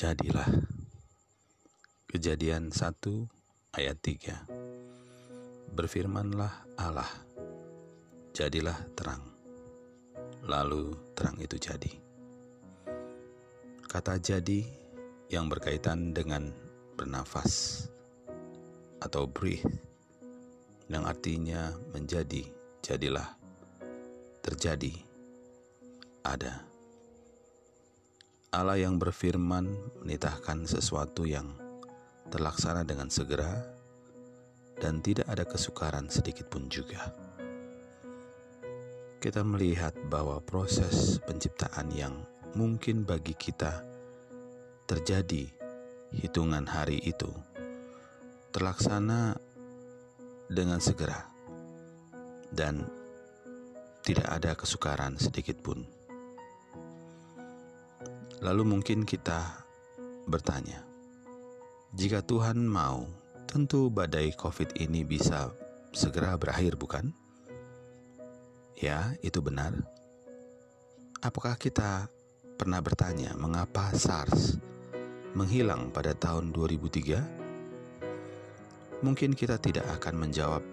Jadilah. 0.00 0.48
Kejadian 2.08 2.72
1 2.72 3.04
ayat 3.76 4.00
3. 4.00 4.48
Berfirmanlah 5.76 6.64
Allah, 6.80 7.12
jadilah 8.32 8.80
terang. 8.96 9.20
Lalu 10.48 10.96
terang 11.12 11.36
itu 11.36 11.60
jadi. 11.60 11.92
Kata 13.92 14.16
jadi 14.16 14.64
yang 15.28 15.52
berkaitan 15.52 16.16
dengan 16.16 16.48
bernafas 16.96 17.84
atau 19.04 19.28
breathe 19.28 19.68
yang 20.88 21.04
artinya 21.04 21.76
menjadi, 21.92 22.48
jadilah, 22.80 23.36
terjadi, 24.40 24.96
ada. 26.24 26.69
Allah 28.50 28.82
yang 28.82 28.98
berfirman 28.98 29.70
menitahkan 30.02 30.66
sesuatu 30.66 31.22
yang 31.22 31.54
terlaksana 32.34 32.82
dengan 32.82 33.06
segera 33.06 33.62
dan 34.74 34.98
tidak 34.98 35.30
ada 35.30 35.46
kesukaran 35.46 36.10
sedikit 36.10 36.50
pun 36.50 36.66
juga. 36.66 37.14
Kita 39.22 39.46
melihat 39.46 39.94
bahwa 40.10 40.42
proses 40.42 41.22
penciptaan 41.22 41.94
yang 41.94 42.26
mungkin 42.58 43.06
bagi 43.06 43.38
kita 43.38 43.86
terjadi 44.90 45.46
hitungan 46.10 46.66
hari 46.66 46.98
itu 47.06 47.30
terlaksana 48.50 49.38
dengan 50.50 50.82
segera 50.82 51.22
dan 52.50 52.82
tidak 54.02 54.26
ada 54.26 54.58
kesukaran 54.58 55.14
sedikit 55.14 55.62
pun. 55.62 55.99
Lalu 58.40 58.64
mungkin 58.64 59.04
kita 59.04 59.68
bertanya, 60.24 60.80
jika 61.92 62.24
Tuhan 62.24 62.64
mau, 62.64 63.04
tentu 63.44 63.92
badai 63.92 64.32
COVID 64.32 64.80
ini 64.80 65.04
bisa 65.04 65.52
segera 65.92 66.40
berakhir, 66.40 66.80
bukan? 66.80 67.12
Ya, 68.80 69.12
itu 69.20 69.44
benar. 69.44 69.76
Apakah 71.20 71.60
kita 71.60 72.08
pernah 72.56 72.80
bertanya 72.80 73.36
mengapa 73.36 73.92
SARS 73.92 74.56
menghilang 75.36 75.92
pada 75.92 76.16
tahun 76.16 76.48
2003? 76.48 79.04
Mungkin 79.04 79.36
kita 79.36 79.60
tidak 79.60 79.84
akan 80.00 80.16
menjawab 80.16 80.64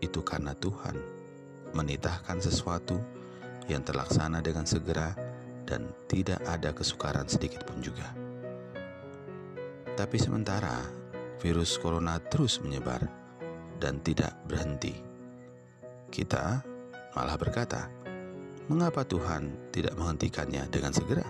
itu 0.00 0.24
karena 0.24 0.56
Tuhan 0.56 0.96
menitahkan 1.76 2.40
sesuatu 2.40 2.96
yang 3.68 3.84
terlaksana 3.84 4.40
dengan 4.40 4.64
segera 4.64 5.12
dan 5.72 5.88
tidak 6.04 6.36
ada 6.44 6.76
kesukaran 6.76 7.24
sedikit 7.24 7.64
pun 7.64 7.80
juga. 7.80 8.12
Tapi 9.96 10.20
sementara 10.20 10.84
virus 11.40 11.80
corona 11.80 12.20
terus 12.20 12.60
menyebar 12.60 13.00
dan 13.80 14.04
tidak 14.04 14.36
berhenti, 14.44 14.92
kita 16.12 16.60
malah 17.16 17.40
berkata, 17.40 17.88
"Mengapa 18.68 19.00
Tuhan 19.08 19.72
tidak 19.72 19.96
menghentikannya 19.96 20.68
dengan 20.68 20.92
segera?" 20.92 21.24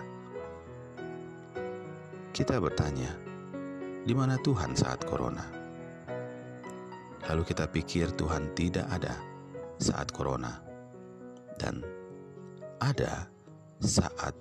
Kita 2.35 2.59
bertanya, 2.59 3.15
"Di 4.03 4.11
mana 4.11 4.35
Tuhan 4.43 4.75
saat 4.75 5.07
corona?" 5.07 5.47
Lalu 7.31 7.47
kita 7.47 7.71
pikir 7.71 8.11
Tuhan 8.19 8.51
tidak 8.51 8.91
ada 8.91 9.15
saat 9.79 10.11
corona, 10.11 10.59
dan 11.55 11.79
ada 12.83 13.32
saat 13.83 14.31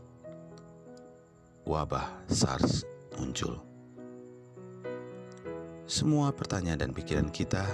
wabah 1.67 2.31
SARS 2.31 2.87
muncul. 3.19 3.59
Semua 5.83 6.31
pertanyaan 6.31 6.87
dan 6.87 6.93
pikiran 6.95 7.27
kita 7.27 7.67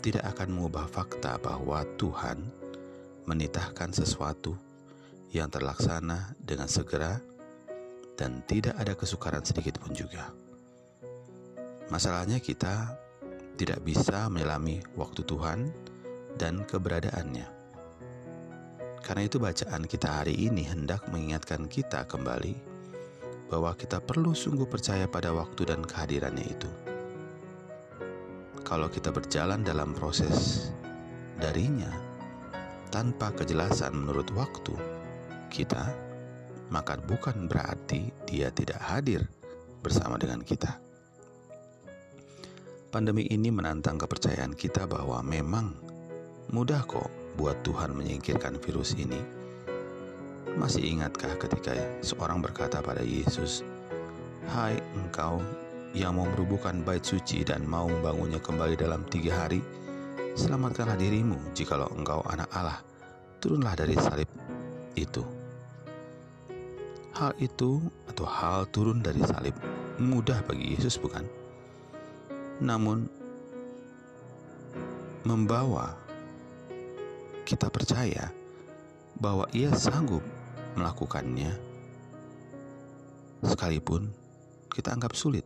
tidak 0.00 0.24
akan 0.32 0.56
mengubah 0.56 0.88
fakta 0.88 1.36
bahwa 1.36 1.84
Tuhan 2.00 2.40
menitahkan 3.28 3.92
sesuatu 3.92 4.56
yang 5.28 5.52
terlaksana 5.52 6.32
dengan 6.40 6.66
segera 6.72 7.20
dan 8.16 8.40
tidak 8.48 8.80
ada 8.80 8.96
kesukaran 8.96 9.44
sedikit 9.44 9.76
pun 9.76 9.92
juga. 9.92 10.32
Masalahnya 11.92 12.40
kita 12.40 12.96
tidak 13.60 13.84
bisa 13.84 14.24
menyelami 14.32 14.80
waktu 14.96 15.20
Tuhan 15.28 15.68
dan 16.40 16.64
keberadaannya. 16.64 17.59
Karena 19.10 19.26
itu 19.26 19.42
bacaan 19.42 19.90
kita 19.90 20.22
hari 20.22 20.38
ini 20.38 20.62
hendak 20.70 21.02
mengingatkan 21.10 21.66
kita 21.66 22.06
kembali 22.06 22.54
bahwa 23.50 23.74
kita 23.74 23.98
perlu 23.98 24.30
sungguh 24.30 24.70
percaya 24.70 25.10
pada 25.10 25.34
waktu 25.34 25.66
dan 25.66 25.82
kehadirannya 25.82 26.46
itu. 26.46 26.70
Kalau 28.62 28.86
kita 28.86 29.10
berjalan 29.10 29.66
dalam 29.66 29.98
proses 29.98 30.70
darinya 31.42 31.90
tanpa 32.94 33.34
kejelasan 33.34 33.98
menurut 33.98 34.30
waktu 34.30 34.78
kita, 35.50 35.90
maka 36.70 36.94
bukan 37.02 37.50
berarti 37.50 38.14
dia 38.30 38.54
tidak 38.54 38.78
hadir 38.78 39.26
bersama 39.82 40.22
dengan 40.22 40.38
kita. 40.38 40.78
Pandemi 42.94 43.26
ini 43.26 43.50
menantang 43.50 43.98
kepercayaan 43.98 44.54
kita 44.54 44.86
bahwa 44.86 45.18
memang 45.26 45.74
mudah 46.54 46.86
kok 46.86 47.19
buat 47.40 47.56
Tuhan 47.64 47.96
menyingkirkan 47.96 48.60
virus 48.60 48.92
ini? 49.00 49.16
Masih 50.60 50.84
ingatkah 50.84 51.40
ketika 51.40 51.72
seorang 52.04 52.44
berkata 52.44 52.84
pada 52.84 53.00
Yesus, 53.00 53.64
"Hai 54.44 54.76
engkau 54.92 55.40
yang 55.96 56.20
mau 56.20 56.28
merubuhkan 56.28 56.84
bait 56.84 57.00
suci 57.00 57.40
dan 57.40 57.64
mau 57.64 57.88
membangunnya 57.88 58.36
kembali 58.44 58.76
dalam 58.76 59.08
tiga 59.08 59.40
hari, 59.40 59.64
selamatkanlah 60.36 61.00
dirimu 61.00 61.40
jikalau 61.56 61.88
engkau 61.96 62.20
anak 62.28 62.52
Allah, 62.52 62.84
turunlah 63.40 63.72
dari 63.72 63.96
salib 63.96 64.28
itu." 65.00 65.24
Hal 67.16 67.32
itu 67.40 67.80
atau 68.04 68.28
hal 68.28 68.68
turun 68.68 69.00
dari 69.00 69.24
salib 69.24 69.56
mudah 69.96 70.44
bagi 70.44 70.76
Yesus 70.76 71.00
bukan? 71.00 71.24
Namun 72.60 73.08
membawa 75.24 76.09
kita 77.50 77.66
percaya 77.66 78.30
bahwa 79.18 79.42
Ia 79.50 79.74
sanggup 79.74 80.22
melakukannya, 80.78 81.50
sekalipun 83.42 84.06
kita 84.70 84.94
anggap 84.94 85.18
sulit. 85.18 85.42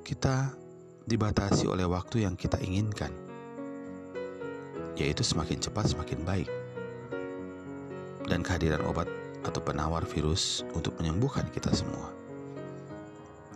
Kita 0.00 0.56
dibatasi 1.04 1.68
oleh 1.68 1.84
waktu 1.84 2.24
yang 2.24 2.40
kita 2.40 2.56
inginkan, 2.64 3.12
yaitu 4.96 5.20
semakin 5.20 5.60
cepat 5.60 5.92
semakin 5.92 6.24
baik, 6.24 6.48
dan 8.32 8.40
kehadiran 8.40 8.80
obat 8.88 9.12
atau 9.44 9.60
penawar 9.60 10.08
virus 10.08 10.64
untuk 10.72 10.96
menyembuhkan 10.96 11.44
kita 11.52 11.68
semua. 11.76 12.08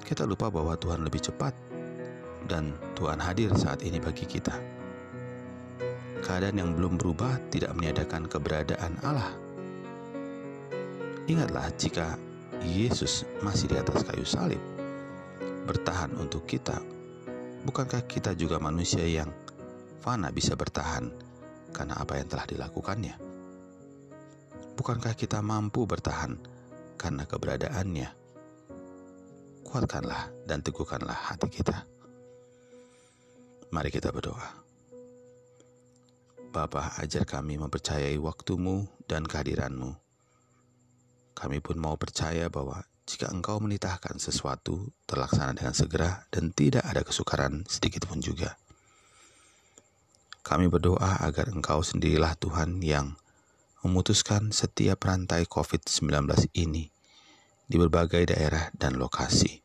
Kita 0.04 0.28
lupa 0.28 0.52
bahwa 0.52 0.76
Tuhan 0.76 1.00
lebih 1.00 1.24
cepat 1.32 1.56
dan 2.44 2.76
Tuhan 2.92 3.16
hadir 3.24 3.56
saat 3.56 3.80
ini 3.80 3.96
bagi 3.96 4.28
kita 4.28 4.83
keadaan 6.24 6.56
yang 6.56 6.72
belum 6.72 6.96
berubah 6.96 7.36
tidak 7.52 7.76
meniadakan 7.76 8.24
keberadaan 8.24 8.96
Allah. 9.04 9.36
Ingatlah 11.28 11.68
jika 11.76 12.16
Yesus 12.64 13.28
masih 13.44 13.68
di 13.68 13.76
atas 13.76 14.00
kayu 14.08 14.24
salib, 14.24 14.60
bertahan 15.68 16.16
untuk 16.16 16.48
kita, 16.48 16.80
bukankah 17.68 18.08
kita 18.08 18.32
juga 18.32 18.56
manusia 18.56 19.04
yang 19.04 19.28
fana 20.00 20.32
bisa 20.32 20.56
bertahan 20.56 21.12
karena 21.76 22.00
apa 22.00 22.16
yang 22.16 22.28
telah 22.28 22.48
dilakukannya? 22.48 23.14
Bukankah 24.74 25.12
kita 25.12 25.44
mampu 25.44 25.84
bertahan 25.84 26.40
karena 26.96 27.28
keberadaannya? 27.28 28.08
Kuatkanlah 29.64 30.48
dan 30.48 30.64
teguhkanlah 30.64 31.32
hati 31.32 31.48
kita. 31.52 31.84
Mari 33.72 33.90
kita 33.90 34.12
berdoa. 34.12 34.64
Bapa, 36.54 36.94
ajar 37.02 37.26
kami 37.26 37.58
mempercayai 37.58 38.14
waktumu 38.22 38.86
dan 39.10 39.26
kehadiranmu. 39.26 39.90
Kami 41.34 41.58
pun 41.58 41.74
mau 41.82 41.98
percaya 41.98 42.46
bahwa 42.46 42.86
jika 43.10 43.26
engkau 43.34 43.58
menitahkan 43.58 44.22
sesuatu 44.22 44.94
terlaksana 45.10 45.58
dengan 45.58 45.74
segera 45.74 46.30
dan 46.30 46.54
tidak 46.54 46.86
ada 46.86 47.02
kesukaran 47.02 47.66
sedikit 47.66 48.06
pun 48.06 48.22
juga. 48.22 48.54
Kami 50.46 50.70
berdoa 50.70 51.26
agar 51.26 51.50
engkau 51.50 51.82
sendirilah 51.82 52.38
Tuhan 52.38 52.78
yang 52.78 53.18
memutuskan 53.82 54.54
setiap 54.54 55.10
rantai 55.10 55.50
COVID-19 55.50 56.54
ini 56.54 56.86
di 57.66 57.76
berbagai 57.82 58.30
daerah 58.30 58.70
dan 58.78 58.94
lokasi. 58.94 59.58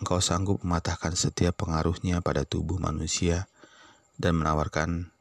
Engkau 0.00 0.24
sanggup 0.24 0.64
mematahkan 0.64 1.12
setiap 1.12 1.60
pengaruhnya 1.60 2.24
pada 2.24 2.48
tubuh 2.48 2.80
manusia 2.80 3.52
dan 4.16 4.40
menawarkan 4.40 5.12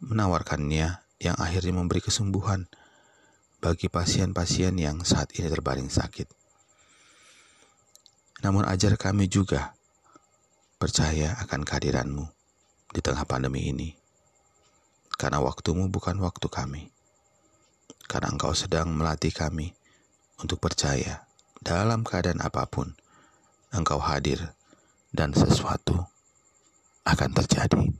menawarkannya 0.00 1.00
yang 1.20 1.36
akhirnya 1.36 1.76
memberi 1.76 2.00
kesembuhan 2.00 2.64
bagi 3.60 3.92
pasien-pasien 3.92 4.72
yang 4.80 5.04
saat 5.04 5.36
ini 5.36 5.52
terbaring 5.52 5.92
sakit. 5.92 6.28
Namun 8.40 8.64
ajar 8.64 8.96
kami 8.96 9.28
juga 9.28 9.76
percaya 10.80 11.36
akan 11.44 11.60
kehadiranmu 11.60 12.24
di 12.96 13.00
tengah 13.04 13.28
pandemi 13.28 13.68
ini. 13.68 13.92
Karena 15.20 15.44
waktumu 15.44 15.92
bukan 15.92 16.16
waktu 16.24 16.48
kami. 16.48 16.88
Karena 18.08 18.32
engkau 18.32 18.56
sedang 18.56 18.96
melatih 18.96 19.36
kami 19.36 19.76
untuk 20.40 20.56
percaya 20.56 21.28
dalam 21.60 22.00
keadaan 22.00 22.40
apa 22.40 22.64
pun 22.64 22.96
engkau 23.76 24.00
hadir 24.00 24.56
dan 25.12 25.36
sesuatu 25.36 26.08
akan 27.04 27.30
terjadi. 27.36 27.99